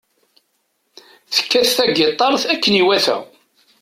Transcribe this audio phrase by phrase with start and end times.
[1.33, 3.17] Tekkat tagitaṛt akken iwata.